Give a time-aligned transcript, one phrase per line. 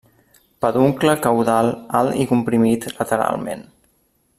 [0.63, 1.69] Peduncle caudal
[2.01, 3.67] alt i comprimit lateralment.